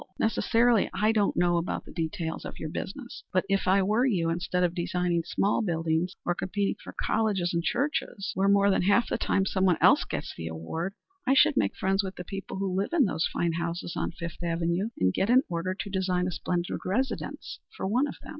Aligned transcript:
Necessarily 0.17 0.89
I 0.95 1.11
don't 1.11 1.37
know 1.37 1.57
about 1.57 1.85
the 1.85 1.93
details 1.93 2.43
of 2.43 2.57
your 2.57 2.69
business, 2.69 3.23
but 3.31 3.45
if 3.47 3.67
I 3.67 3.83
were 3.83 4.03
you, 4.03 4.31
instead 4.31 4.63
of 4.63 4.73
designing 4.73 5.21
small 5.23 5.61
buildings 5.61 6.15
or 6.25 6.33
competing 6.33 6.73
for 6.83 6.95
colleges 6.99 7.53
and 7.53 7.61
churches, 7.63 8.31
where 8.33 8.47
more 8.49 8.71
than 8.71 8.81
half 8.81 9.09
the 9.09 9.19
time 9.19 9.45
someone 9.45 9.77
else 9.79 10.03
gets 10.05 10.33
the 10.35 10.47
award, 10.47 10.95
I 11.27 11.35
should 11.35 11.53
make 11.55 11.75
friends 11.75 12.01
with 12.03 12.15
the 12.15 12.23
people 12.23 12.57
who 12.57 12.75
live 12.75 12.93
in 12.93 13.05
those 13.05 13.29
fine 13.31 13.53
houses 13.53 13.93
on 13.95 14.09
Fifth 14.13 14.43
Avenue, 14.43 14.89
and 14.99 15.13
get 15.13 15.29
an 15.29 15.43
order 15.49 15.75
to 15.75 15.89
design 15.91 16.25
a 16.25 16.31
splendid 16.31 16.79
residence 16.83 17.59
for 17.77 17.85
one 17.85 18.07
of 18.07 18.15
them. 18.23 18.29